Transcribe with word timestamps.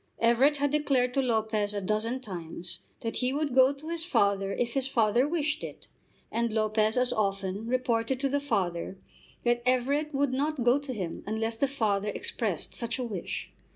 Everett 0.17 0.57
had 0.57 0.71
declared 0.71 1.13
to 1.13 1.21
Lopez 1.21 1.75
a 1.75 1.79
dozen 1.79 2.21
times 2.21 2.79
that 3.01 3.17
he 3.17 3.31
would 3.31 3.53
go 3.53 3.71
to 3.71 3.89
his 3.89 4.03
father 4.03 4.51
if 4.51 4.73
his 4.73 4.87
father 4.87 5.27
wished 5.27 5.63
it, 5.63 5.87
and 6.31 6.51
Lopez 6.51 6.97
as 6.97 7.13
often 7.13 7.67
reported 7.67 8.19
to 8.21 8.27
the 8.27 8.39
father 8.39 8.97
that 9.43 9.61
Everett 9.63 10.11
would 10.11 10.33
not 10.33 10.63
go 10.63 10.79
to 10.79 10.91
him 10.95 11.23
unless 11.27 11.55
the 11.55 11.67
father 11.67 12.09
expressed 12.09 12.73
such 12.73 12.97
a 12.97 13.03
wish. 13.03 13.51